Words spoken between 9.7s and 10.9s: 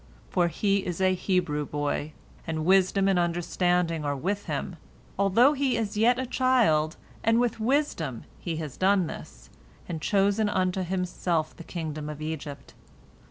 and chosen unto